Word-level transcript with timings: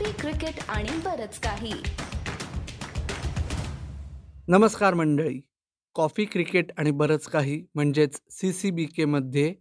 Coffee 0.00 0.12
cricket 0.12 0.54
आणि 0.68 0.88
बरच 1.04 1.40
काही. 1.40 1.72
नमस्कार 4.48 4.94
मंडळी. 4.94 5.40
कॉफी 5.94 6.24
क्रिकेट 6.24 6.70
आणि 6.78 6.90
बरंच 6.90 7.24
काही 7.24 7.66
म्हणजेच 7.74 8.20
सी 8.30 8.52
सी 8.52 8.70
बी 8.70 8.84
केमध्ये 8.84 9.54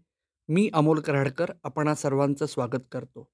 मी 0.48 0.70
अमोल 0.74 1.00
कराडकर 1.00 1.46
आपणा 1.64 1.96
सर्वांचं 1.96 2.46
स्वागत 2.46 2.82
करतो. 2.92 3.32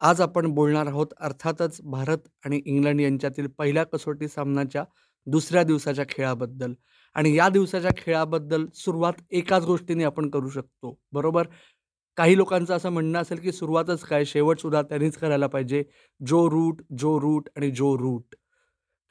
आज 0.00 0.20
आपण 0.20 0.46
बोलणार 0.46 0.86
आहोत 0.86 1.06
अर्थातच 1.20 1.80
भारत 1.82 2.18
आणि 2.44 2.62
इंग्लंड 2.66 3.00
यांच्यातील 3.00 3.46
पहिल्या 3.46 3.84
कसोटी 3.84 4.28
सामन्याच्या 4.28 4.84
दुसऱ्या 5.26 5.62
दिवसाच्या 5.62 6.04
खेळाबद्दल. 6.08 6.72
आणि 7.14 7.36
या 7.36 7.48
दिवसाच्या 7.48 7.90
खेळाबद्दल 7.96 8.66
सुरुवात 8.74 9.12
एकाच 9.30 9.64
गोष्टीने 9.64 10.04
आपण 10.04 10.30
करू 10.30 10.48
शकतो. 10.48 11.00
बरोबर? 11.12 11.46
काही 12.20 12.36
लोकांचं 12.36 12.74
असं 12.76 12.90
म्हणणं 12.90 13.18
असेल 13.20 13.38
की 13.40 13.52
सुरुवातच 13.52 14.02
काय 14.04 14.24
शेवटसुद्धा 14.24 14.80
त्यांनीच 14.82 15.16
करायला 15.18 15.46
पाहिजे. 15.46 15.82
जो 16.20 16.48
रूट 16.50 16.82
जो 16.98 17.18
रूट 17.20 17.48
आणि 17.56 17.70
जो 17.70 17.96
रूट 17.98 18.34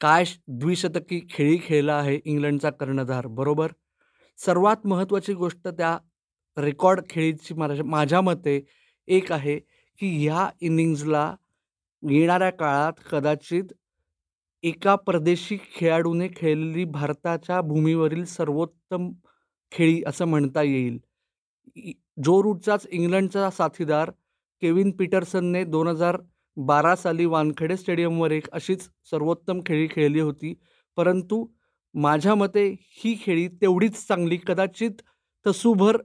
काय 0.00 0.24
द्विशतकी 0.50 1.20
खेळी 1.30 1.58
खेळला 1.64 1.94
आहे 1.94 2.18
इंग्लंडचा 2.24 2.70
कर्णधार 2.70 3.26
बरोबर? 3.32 3.72
सर्वात 4.38 4.86
महत्त्वाची 4.86 5.34
गोष्ट 5.34 5.68
त्या 5.68 5.96
रेकॉर्ड 6.56 7.00
खेळीची 7.10 7.54
माझ्या 7.54 7.84
माझ्या 7.86 8.20
मते 8.20 8.60
एक 9.08 9.32
आहे 9.32 9.58
की 9.98 10.08
ह्या 10.18 10.48
इनिंग्जला 10.60 11.34
येणाऱ्या 12.02 12.50
काळात 12.52 13.00
कदाचित 13.12 13.72
एका 14.64 14.94
परदेशी 14.96 15.56
खेळाडूने 15.74 16.28
खेळलेली 16.36 16.84
भारताच्या 16.86 17.60
भूमीवरील 17.62 18.24
सर्वोत्तम 18.26 19.10
खेळी 19.72 20.02
असं 20.06 20.24
म्हणता 20.26 20.62
येईल. 20.62 20.98
जो 22.24 22.42
रूटचाच 22.42 22.86
इंग्लंडचा 22.90 23.50
साथीदार 23.50 24.10
केविन 24.62 24.90
पीटरसनने 24.96 25.64
दोन 25.64 25.88
हजार 25.88 26.16
बारा 26.56 26.94
साली 26.96 27.24
वानखेडे 27.26 27.76
स्टेडियमवर 27.76 28.30
एक 28.32 28.48
अशीच 28.52 28.88
सर्वोत्तम 29.10 29.60
खेळी 29.66 29.86
खेळली 29.90 30.20
होती. 30.20 30.54
परंतु 30.98 31.46
माझ्या 31.94 32.34
मते 32.34 32.66
ही 33.04 33.14
खेळी 33.22 33.46
तेवढीच 33.60 34.06
चांगली 34.06 34.36
कदाचित 34.46 35.02
तसूभर 35.46 35.96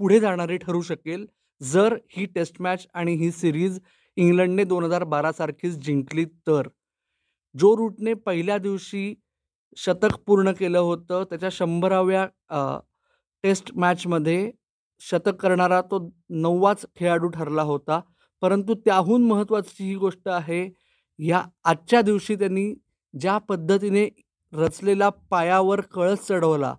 पुढे 0.00 0.18
जाणारी 0.20 0.56
ठरू 0.56 0.80
शकेल 0.82 1.26
जर 1.60 1.94
ही 2.10 2.24
टेस्ट 2.26 2.60
मॅच 2.62 2.86
आणि 2.94 3.14
ही 3.14 3.30
सिरीज 3.32 3.78
इंग्लंडने 4.16 4.64
दोन 4.64 4.84
हजार 4.84 5.04
बारासारखीच 5.04 5.76
जिंकली 5.84 6.24
तर. 6.46 6.68
जो 7.54 7.76
रूटने 7.76 8.14
पहिल्या 8.14 8.58
दिवशी 8.58 9.14
शतक 9.76 10.16
पूर्ण 10.26 10.52
केलं 10.58 10.78
होतं 10.78 11.24
त्याच्या 11.24 11.48
शंभराव्या 11.52 12.26
टेस्ट 13.44 13.70
मॅचमध्ये 13.76 14.50
शतक 15.00 15.34
करणारा 15.40 15.80
तो 15.82 15.98
नववाच 16.30 16.84
खेळाडू 16.96 17.28
ठरला 17.28 17.62
होता. 17.62 18.00
परंतु 18.42 18.74
त्याहून 18.74 19.24
महत्त्वाची 19.24 19.84
ही 19.84 19.94
गोष्ट 19.94 20.28
आहे 20.28 20.68
या 21.18 21.42
आजच्या 21.64 22.00
दिवशी 22.02 22.34
त्यांनी 22.36 22.72
ज्या 23.14 23.36
पद्धतीने 23.38 24.08
रचलेला 24.52 25.08
पायावर 25.30 25.80
कळस 25.80 26.26
चढवला 26.28 26.74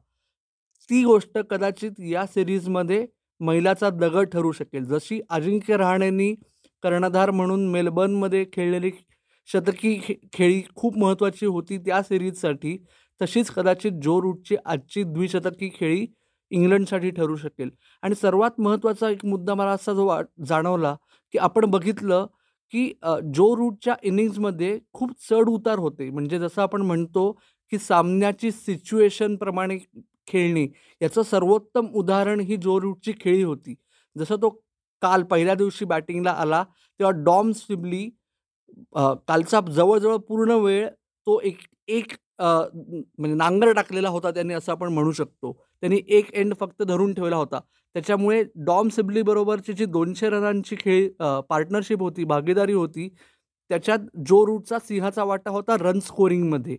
ती 0.89 1.03
गोष्ट 1.03 1.37
कदाचित 1.39 1.91
या 1.99 2.25
सिरीजमध्ये 2.25 3.05
मैलाचा 3.39 3.89
दगड 3.89 4.27
ठरू 4.29 4.51
शकेल. 4.51 4.83
जशी 4.85 5.19
अजिंक्य 5.29 5.77
रहाणेंनी 5.77 6.33
कर्णधार 6.83 7.31
म्हणून 7.31 7.67
मेलबर्नमध्ये 7.71 8.45
खेळलेली 8.53 8.91
शतकी 9.47 9.93
खे 10.03 10.13
खेळी 10.33 10.61
खूप 10.75 10.97
महत्त्वाची 10.97 11.45
होती 11.45 11.77
त्या 11.77 12.01
सिरीजसाठी 12.03 12.77
तशीच 13.21 13.49
कदाचित 13.51 13.91
जो 14.03 14.21
रूटची 14.21 14.55
आजची 14.65 15.03
द्विशतकी 15.03 15.69
खेळी 15.75 16.05
इंग्लंडसाठी 16.51 17.09
ठरू 17.11 17.35
शकेल. 17.35 17.69
आणि 18.03 18.15
सर्वात 18.15 18.59
महत्त्वाचा 18.61 19.09
एक 19.09 19.25
मुद्दा 19.25 19.53
मला 19.55 19.71
असा 19.71 19.93
जो 19.93 20.05
वा 20.07 20.21
जाणवला 20.47 20.95
की 21.33 21.37
आपण 21.39 21.65
बघितलं 21.71 22.25
की 22.73 22.87
जो 23.35 23.55
रूटच्या 23.57 23.95
इनिंग्जमध्ये 24.03 24.77
खूप 24.93 25.11
चढ 25.29 25.49
उतार 25.49 25.79
होते. 25.79 26.09
म्हणजे 26.09 26.39
जसं 26.39 26.61
आपण 26.61 26.81
म्हणतो 26.81 27.31
की 27.71 27.77
सामन्याची 27.79 28.51
सिच्युएशनप्रमाणे 28.51 29.77
खेळणी 30.27 30.67
याचं 31.01 31.23
सर्वोत्तम 31.23 31.87
उदाहरण 31.95 32.39
ही 32.39 32.57
जो 32.57 32.79
रूटची 32.81 33.13
खेळी 33.21 33.43
होती. 33.43 33.75
जसं 34.15 34.35
तो 34.41 34.49
काल 35.01 35.23
पहिल्या 35.31 35.55
दिवशी 35.55 35.85
बॅटिंगला 35.85 36.31
आला 36.31 36.63
तेव्हा 36.99 37.11
डॉम 37.23 37.51
सिबली 37.51 38.09
कालचा 39.27 39.59
जवळजवळ 39.71 40.17
पूर्ण 40.27 40.51
वेळ 40.63 40.87
तो 41.27 41.39
एक 41.43 41.57
एक 41.89 42.13
म्हणजे 42.39 43.35
नांगर 43.35 43.71
टाकलेला 43.73 44.09
होता 44.09 44.31
त्यांनी 44.31 44.53
असं 44.53 44.71
आपण 44.71 44.93
म्हणू 44.93 45.11
शकतो. 45.11 45.51
त्यांनी 45.83 45.99
एक 46.17 46.33
एंड 46.33 46.53
फक्त 46.59 46.83
धरून 46.83 47.13
ठेवला 47.13 47.35
होता. 47.35 47.59
त्याच्यामुळे 47.95 48.43
डॉम 48.65 48.89
सिबलीबरोबरची 48.89 49.73
जी 49.73 49.85
दोनशे 49.85 50.29
रनांची 50.29 50.75
खेळ 50.79 51.07
पार्टनरशिप 51.49 52.01
होती 52.01 52.23
भागीदारी 52.25 52.73
होती 52.73 53.07
त्याच्यात 53.69 53.99
जो 54.27 54.45
रूटचा 54.45 54.79
सिंहाचा 54.79 55.23
वाटा 55.23 55.51
होता 55.51 55.75
रन 55.79 55.99
स्कोरिंगमध्ये 55.99 56.77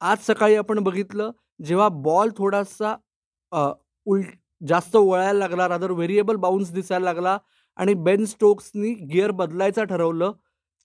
आज 0.00 0.18
सकाळी 0.26 0.54
आपण 0.56 0.78
बघितलं 0.84 1.30
जेव्हा 1.64 1.88
बॉल 2.02 2.30
थोडासा 2.36 2.94
उल 4.06 4.22
जास्त 4.60 4.96
वळायला 4.96 5.38
लागला 5.38 5.68
रादर 5.68 5.90
व्हेरिएबल 5.92 6.36
बाउन्स 6.36 6.72
दिसायला 6.72 7.04
लागला 7.04 7.36
आणि 7.78 7.94
बेन 8.04 8.24
स्टोक्सनी 8.24 8.92
गिअर 9.12 9.30
बदलायचं 9.32 9.84
ठरवलं 9.84 10.32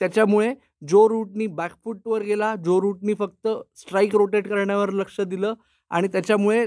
त्याच्यामुळे 0.01 0.53
जो 0.83 1.07
रूटनी 1.09 1.47
बॅकफूटवर 1.49 2.21
गेला 2.21 2.55
जो 2.65 2.79
रूटनी 2.81 3.13
फक्त 3.13 3.47
स्ट्राईक 3.77 4.15
रोटेट 4.15 4.47
करण्यावर 4.47 4.89
लक्ष 4.91 5.19
दिलं 5.21 5.53
आणि 5.91 6.07
त्याच्यामुळे 6.07 6.65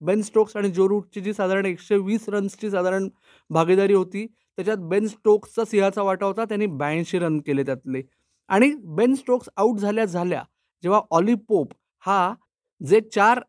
बेन 0.00 0.22
स्टोक्स 0.22 0.56
आणि 0.56 0.70
जो 0.70 0.88
रूटची 0.88 1.20
जी 1.20 1.32
साधारण 1.34 1.66
एकशे 1.66 1.96
वीस 1.98 2.28
रन्सची 2.28 2.70
साधारण 2.70 3.08
भागीदारी 3.50 3.94
होती 3.94 4.26
त्याच्यात 4.26 4.78
बेन 4.88 5.06
स्टोक्सचा 5.06 5.64
सिंहाचा 5.64 6.02
वाटा 6.02 6.26
होता 6.26 6.44
त्यांनी 6.44 6.66
ब्याऐंशी 6.68 7.18
रन 7.18 7.38
केले 7.46 7.62
त्यातले. 7.62 8.02
आणि 8.48 8.72
बेन 8.96 9.14
स्टोक्स 9.14 9.48
आऊट 9.56 9.78
झाल्या 9.78 10.04
झाल्या 10.04 10.42
जेव्हा 10.82 11.00
ऑली 11.10 11.34
पोप 11.48 11.72
हा 12.04 12.34
जे 12.80 13.00
चार 13.14 13.40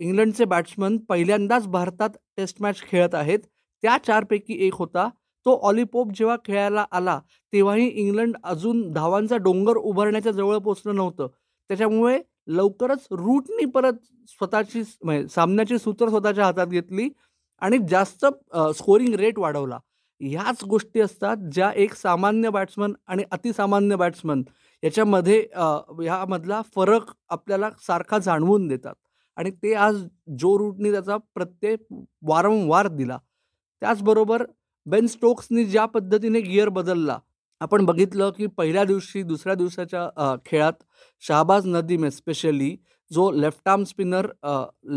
इंग्लंडचे 0.00 0.44
बॅट्समन 0.44 0.96
पहिल्यांदाच 1.08 1.66
भारतात 1.68 2.10
टेस्ट 2.36 2.62
मॅच 2.62 2.80
खेळत 2.82 3.14
आहेत 3.14 3.38
त्या 3.82 3.96
चारपैकी 4.06 4.54
एक 4.66 4.74
होता. 4.74 5.08
तो 5.46 5.56
ऑलिपोप 5.68 6.12
जेव्हा 6.16 6.36
खेळायला 6.44 6.84
आला 6.92 7.18
तेव्हाही 7.52 7.86
इंग्लंड 7.88 8.36
अजून 8.44 8.90
धावांचा 8.92 9.36
डोंगर 9.36 9.76
उभारण्याच्या 9.76 10.32
जवळ 10.32 10.58
पोचलं 10.58 10.94
नव्हतं. 10.94 11.26
त्याच्यामुळे 11.70 12.18
लवकरच 12.48 13.06
रूटनी 13.12 13.64
परत 13.74 13.92
स्वतःची 14.28 14.82
म्हणजे 15.04 15.28
सामन्याची 15.28 15.78
सूत्र 15.78 16.08
स्वतःच्या 16.08 16.44
हातात 16.44 16.66
घेतली 16.66 17.08
आणि 17.62 17.78
जास्त 17.90 18.26
स्कोरिंग 18.76 19.14
रेट 19.14 19.38
वाढवला. 19.38 19.78
ह्याच 20.20 20.64
गोष्टी 20.68 21.00
असतात 21.00 21.36
ज्या 21.52 21.70
एक 21.76 21.94
सामान्य 21.94 22.50
बॅट्समन 22.50 22.92
आणि 23.06 23.24
अतिसामान्य 23.32 23.96
बॅट्समन 23.96 24.42
याच्यामध्ये 24.82 25.38
ह्यामधला 25.56 26.60
फरक 26.74 27.10
आपल्याला 27.30 27.70
सारखा 27.86 28.18
जाणवून 28.18 28.66
देतात. 28.68 28.94
आणि 29.36 29.50
ते 29.62 29.72
आज 29.74 29.96
जो 30.38 30.56
रूटनी 30.58 30.90
त्याचा 30.92 31.16
प्रत्यय 31.34 31.76
वारंवार 32.26 32.88
दिला. 32.88 33.18
त्याचबरोबर 33.82 34.44
बेन 34.86 35.06
स्टोक्सनी 35.06 35.64
ज्या 35.64 35.84
पद्धतीने 35.86 36.40
गिअर 36.40 36.68
बदलला 36.68 37.18
आपण 37.60 37.84
बघितलं 37.84 38.30
की 38.30 38.46
पहिल्या 38.46 38.84
दिवशी 38.84 39.22
दुसऱ्या 39.22 39.54
दिवसाच्या 39.54 40.34
खेळात 40.46 40.72
शहाबाज 41.22 41.66
नदीम 41.66 42.04
एस्पेशली 42.04 42.76
जो 43.10 43.30
लेफ्ट 43.30 43.68
आर्म 43.68 43.84
स्पिनर 43.84 44.26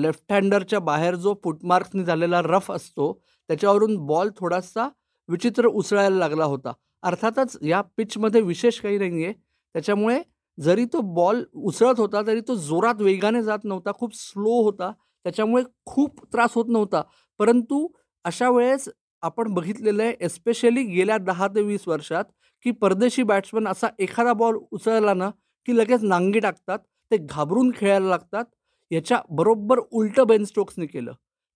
लेफ्ट 0.02 0.32
हँडरच्या 0.34 0.80
बाहेर 0.80 1.16
जो 1.16 1.34
फुटमार्क्सनी 1.44 2.04
झालेला 2.04 2.42
रफ 2.42 2.72
असतो 2.72 3.12
त्याच्यावरून 3.50 3.96
बॉल 4.06 4.30
थोडासा 4.38 4.88
विचित्र 5.30 5.68
उसळायला 5.68 6.16
लागला 6.16 6.46
होता. 6.46 6.72
अर्थातच 7.04 7.58
या 7.62 7.82
पिचमध्ये 7.98 8.42
विशेष 8.42 8.80
काही 8.82 8.98
नाही 8.98 9.24
आहे 9.24 9.34
त्याच्यामुळे 9.34 10.22
जरी 10.58 10.86
तो 10.86 11.02
बॉल 11.16 11.44
उसळत 11.54 12.00
होता 12.00 12.22
तरी 12.28 12.42
तो 12.48 12.56
जोरात 12.58 13.02
वेगाने 13.02 13.42
जात 13.44 13.66
नव्हता 13.66 13.92
खूप 13.92 14.16
स्लो 14.16 14.62
होता. 14.64 14.92
त्याच्यामुळे 15.26 15.64
खूप 15.86 16.24
त्रास 16.34 16.52
होत 16.56 16.66
नव्हता. 16.70 17.02
परंतु 17.40 17.88
अशा 18.26 18.50
वेळेस 18.50 18.88
आपण 19.28 19.54
बघितलेलं 19.54 20.04
आहे 20.04 20.14
एस्पेशली 20.22 20.84
गेल्या 20.86 21.18
दहा 21.20 21.48
ते 21.48 21.62
वीस 21.62 21.88
वर्षात 21.88 22.26
की 22.66 22.72
परदेशी 22.82 23.24
बॅट्समन 23.24 23.68
असा 23.68 23.88
एखादा 24.00 24.34
बॉल 24.34 24.58
उचलला 24.72 25.14
ना 25.14 25.30
की 25.68 25.78
लगेच 25.78 26.04
नांगी 26.04 26.40
टाकतात 26.40 26.80
ते 27.12 27.18
घाबरून 27.20 27.72
खेळायला 27.76 28.08
लागतात. 28.08 28.46
याच्या 28.92 29.20
बरोबर 29.30 29.80
उलटं 29.92 30.28
बेन 30.28 30.44
स्टोक्सने 30.46 30.86
केलं. 30.86 31.12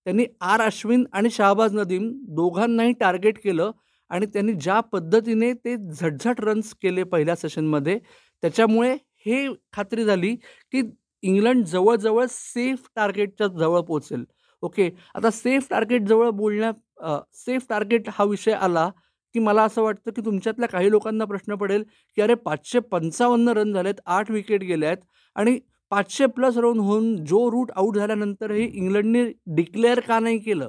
त्यांनी 0.06 0.24
आर 0.42 0.60
अश्विन 0.60 1.04
आणि 1.12 1.30
शाहबाज 1.30 1.74
नदीम 1.74 2.10
दोघांनाही 2.36 2.92
टार्गेट 3.00 3.38
केलं 3.44 3.70
आणि 4.10 4.26
त्यांनी 4.26 4.52
ज्या 4.54 4.80
पद्धतीने 4.92 5.52
ते 5.54 5.76
झटझट 5.76 6.40
रन्स 6.40 6.74
केले 6.82 7.02
पहिल्या 7.04 7.36
सेशनमध्ये 7.36 7.98
त्याच्यामुळे 8.42 8.92
हे 9.26 9.46
खात्री 9.72 10.04
झाली 10.04 10.34
की 10.72 10.82
इंग्लंड 11.22 11.64
जवळजवळ 11.66 12.26
सेफ 12.30 12.86
टार्गेटच्या 12.96 13.46
जवळ 13.48 13.80
पोचेल 13.88 14.24
ओके 14.62 14.88
आता 15.14 15.30
सेफ 15.30 15.66
टार्गेट 15.70 16.02
जवळ 16.08 16.30
बोलण्या 16.32 16.70
सेफ 17.32 17.66
टार्गेट 17.68 18.08
हा 18.08 18.24
विषय 18.24 18.52
आला 18.52 18.90
की 19.34 19.38
मला 19.38 19.62
असं 19.62 19.82
वाटतं 19.82 20.10
की 20.10 20.22
तुमच्यातल्या 20.24 20.68
काही 20.68 20.90
लोकांना 20.90 21.24
प्रश्न 21.24 21.54
पडेल 21.54 21.84
की 22.16 22.22
अरे 22.22 22.34
पाचशे 22.34 22.80
पंचावन्न 22.80 23.48
रन 23.48 23.72
झालेत 23.72 23.94
आठ 24.06 24.30
विकेट 24.30 24.62
गेल्या 24.62 24.88
आहेत 24.88 25.04
आणि 25.34 25.58
पाचशे 25.90 26.26
प्लस 26.26 26.56
रन 26.56 26.78
होऊन 26.78 27.24
जो 27.24 27.50
रूट 27.50 27.70
आऊट 27.76 27.96
झाल्यानंतरही 27.96 28.64
इंग्लंडने 28.64 29.24
डिक्लेअर 29.46 30.00
का 30.00 30.18
नाही 30.18 30.38
केलं? 30.38 30.68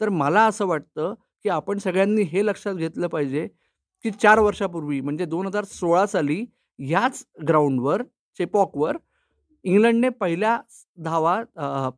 तर 0.00 0.08
मला 0.08 0.44
असं 0.46 0.66
वाटतं 0.66 1.14
की 1.42 1.48
आपण 1.48 1.78
सगळ्यांनी 1.78 2.22
हे 2.22 2.46
लक्षात 2.46 2.74
घेतलं 2.74 3.06
पाहिजे 3.06 3.48
की 4.04 4.10
चार 4.10 4.38
वर्षापूर्वी 4.38 5.00
म्हणजे 5.00 5.24
दोन 5.24 5.46
हजार 5.46 5.64
सोळा 5.64 6.06
साली 6.06 6.44
ह्याच 6.78 7.24
ग्राउंडवर 7.48 8.02
चेपॉकवर 8.38 8.96
इंग्लंडने 9.62 10.08
पहिल्या 10.08 10.58
धावा 11.04 11.42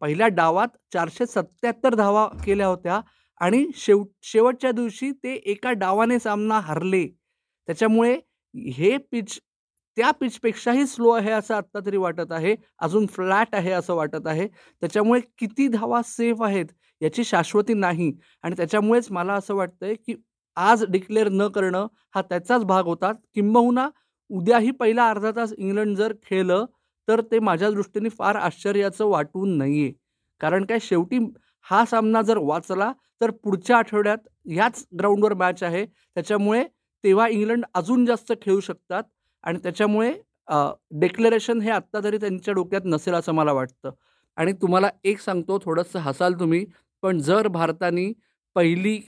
पहिल्या 0.01 0.29
डावात 0.29 0.69
चारशे 0.93 1.27
सत्त्याहत्तर 1.27 1.95
धावा 1.95 2.29
केल्या 2.47 2.67
होत्या 2.67 3.01
आणि 3.43 3.65
शेव 3.77 4.03
शेवटच्या 4.25 4.71
दिवशी 4.73 5.11
ते 5.25 5.35
एका 5.47 5.71
डावाने 5.75 6.19
सामना 6.19 6.59
हरले. 6.61 7.07
त्याच्यामुळे 7.69 8.19
हे 8.73 8.97
पिच 9.13 9.39
त्या 9.97 10.11
पिचपेक्षाही 10.21 10.87
स्लो 10.87 11.11
आहे 11.13 11.31
असं 11.33 11.55
आत्ता 11.55 11.81
तरी 11.87 11.97
वाटत 11.97 12.33
आहे. 12.33 12.55
अजून 12.79 13.07
फ्लॅट 13.09 13.55
आहे 13.55 13.71
असं 13.73 13.95
वाटत 13.95 14.27
आहे. 14.27 14.47
त्याच्यामुळे 14.83 15.21
किती 15.39 15.67
धावा 15.69 16.01
सेफ 16.07 16.43
आहेत 16.43 16.67
याची 17.01 17.25
शाश्वती 17.25 17.75
नाही. 17.75 18.13
आणि 18.45 18.57
त्याच्यामुळेच 18.57 19.11
मला 19.11 19.35
असं 19.35 19.55
वाटतंय 19.55 19.95
की 19.97 20.15
आज 20.57 20.85
डिक्लेअर 20.91 21.29
न 21.31 21.49
करणं 21.49 21.87
हा 22.15 22.23
त्याचाच 22.23 22.65
भाग 22.67 22.85
होता. 22.87 23.13
किंबहुना 23.35 23.89
उद्याही 24.31 24.71
पहिला 24.73 25.09
अर्धा 25.11 25.31
तास 25.37 25.53
इंग्लंड 25.55 25.97
जर 25.97 26.13
खेळलं 26.25 26.65
तर 27.09 27.21
ते 27.31 27.39
माझ्या 27.41 27.71
दृष्टीने 27.71 28.09
फार 28.11 28.37
आश्चर्याचं 28.39 29.07
वाटून 29.07 29.57
नाही 29.59 29.83
आहे 29.83 29.93
कारण 30.41 30.65
काय 30.67 30.79
शेवटी 30.83 31.19
हा 31.67 31.85
सामना 31.87 32.23
जर 32.23 32.39
वाचला 32.43 32.93
तर 33.21 33.31
पुढच्या 33.45 33.77
आठवड्यात 33.79 34.19
ह्याच 34.47 34.85
ग्राउंडवर 34.99 35.35
मॅच 35.35 35.63
आहे. 35.63 35.85
त्याच्यामुळे 35.87 36.63
तेव्हा 37.05 37.29
इंग्लंड 37.29 37.65
अजून 37.75 38.05
जास्त 38.07 38.33
खेळू 38.43 38.61
शकतात 38.61 39.03
आणि 39.45 39.59
त्याच्यामुळे 39.63 40.13
डिक्लेरेशन 41.01 41.61
हे 41.63 41.71
आत्ता 41.71 42.01
तरी 42.05 42.19
त्यांच्या 42.19 42.55
डोक्यात 42.55 42.83
नसेल 42.85 43.15
असं 43.15 43.33
मला 43.35 43.53
वाटतं. 43.53 43.91
आणि 44.37 44.53
तुम्हाला 44.63 44.89
एक 45.05 45.21
सांगतो 45.21 45.59
थोडंसं 45.65 45.99
हसाल 46.01 46.39
तुम्ही 46.41 46.65
पण 47.03 47.19
जर 47.21 47.49
भारताने 47.49 48.13
पहिली 48.57 48.99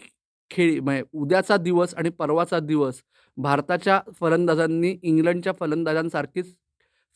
खेळी 0.51 0.79
म्हणजे 0.81 1.03
उद्याचा 1.15 1.57
दिवस 1.57 1.95
आणि 1.95 2.11
परवाचा 2.11 2.59
दिवस 2.61 3.01
भारताच्या 3.37 4.01
फलंदाजांनी 4.21 4.95
इंग्लंडच्या 5.03 5.53
फलंदाजांसारखीच 5.61 6.55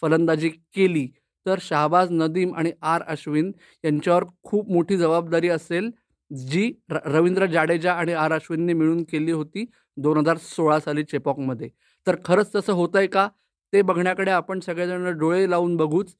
फलंदाजी 0.02 0.48
केली 0.74 1.06
तर 1.48 1.58
शहाबाज 1.60 2.08
नदीम 2.10 2.54
आणि 2.54 2.72
आर 2.82 3.02
अश्विन 3.02 3.52
यांच्यावर 3.84 4.24
खूप 4.42 4.70
मोठी 4.70 4.96
जबाबदारी 4.96 5.48
असेल 5.48 5.90
जी 6.30 6.72
र 6.90 6.98
रवींद्र 7.04 7.46
जाडेजा 7.46 7.92
आणि 7.92 8.12
आर 8.12 8.32
अश्विनने 8.32 8.72
मिळून 8.72 9.02
केली 9.02 9.32
होती 9.32 9.64
दोन 9.96 10.18
हजार 10.18 10.36
सोळा 10.36 10.80
साली 10.80 11.02
चेपॉकमध्ये. 11.04 11.68
तर 12.06 12.16
खरंच 12.24 12.50
तसं 12.54 12.72
होतं 12.72 12.98
आहे 12.98 13.06
का? 13.06 13.28
ते 13.72 13.82
बघण्याकडे 13.82 14.30
आपण 14.30 14.60
सगळेजण 14.60 15.10
डोळे 15.18 15.50
लावून 15.50 15.76
बघूच. 15.76 16.14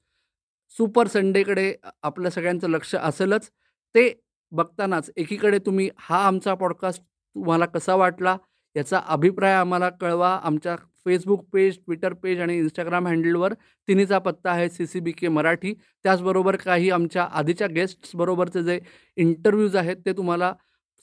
सुपर 0.77 1.07
संडेकडे 1.07 1.75
आपलं 2.03 2.31
सगळ्यांचं 2.31 2.69
लक्ष 2.71 2.95
असेलच. 2.95 3.51
ते 3.95 4.13
बघतानाच 4.53 5.11
एकीकडे 5.17 5.59
तुम्ही 5.59 5.89
हा 5.99 6.27
आमचा 6.27 6.55
पॉडकास्ट 6.55 7.03
तुम्हाला 7.03 7.67
कसा 7.67 7.95
वाटला 7.95 8.37
याचा 8.77 9.01
अभिप्राय 9.07 9.53
आम्हाला 9.55 9.89
कळवा. 9.91 10.35
आमच्या 10.45 10.77
फेसबुक 11.09 11.45
पेज 11.53 11.77
ट्विटर 11.77 12.13
पेज 12.13 12.41
आणि 12.41 12.57
इंस्टाग्राम 12.59 13.07
हँडलवर 13.07 13.53
तिन्हीचा 13.89 14.19
पत्ता 14.19 14.51
आहे 14.51 14.69
C 14.69 14.87
C 14.87 15.01
B 15.01 15.13
K 15.13 15.29
Marathi. 15.29 15.73
त्याचबरोबर 16.05 16.57
काही 16.57 16.91
आमच्या 16.91 17.23
आधीच्या 17.33 17.67
गेस्ट्सबरोबरचे 17.67 18.63
जे 18.65 18.79
इंटरव्ह्यूज 19.17 19.77
आहेत 19.77 19.97
ते 20.07 20.13
तुम्हाला 20.17 20.53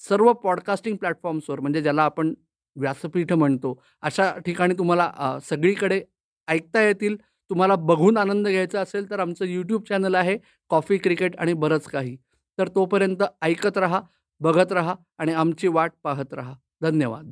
सर्व 0.02 0.32
पॉडकास्टिंग 0.34 0.96
प्लॅटफॉर्म्सवर 0.98 1.60
म्हणजे 1.60 1.82
ज्याला 1.82 2.04
आपण 2.04 2.34
व्यासपीठ 2.76 3.34
म्हणतो 3.34 3.80
अशा 4.04 4.32
ठिकाणी 4.46 4.74
तुम्हाला 4.78 5.38
सगळीकडे 5.44 6.02
ऐकता 6.48 6.82
येतील. 6.82 7.16
तुम्हाला 7.50 7.76
बघून 7.76 8.18
आनंद 8.18 8.48
घ्यायचा 8.48 8.82
असेल 8.82 9.10
तर 9.10 9.20
आमचं 9.20 9.46
यूट्यूब 9.46 9.84
चॅनल 9.90 10.16
आहे 10.16 10.38
कॉफी 10.72 10.98
क्रिकेट 10.98 11.38
आणि 11.38 11.54
बरंच 11.54 11.88
काही. 11.88 12.16
तर 12.58 12.68
तोपर्यंत 12.68 13.24
ऐकत 13.42 13.78
रहा 13.78 14.02
बघत 14.42 14.72
रहा 14.72 14.96
आणि 15.18 15.34
आमची 15.34 15.68
वाट 15.68 15.92
पाहत 16.04 16.34
रहा. 16.34 16.54
धन्यवाद. 16.82 17.32